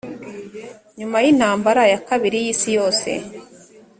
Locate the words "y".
1.23-1.27, 2.45-2.49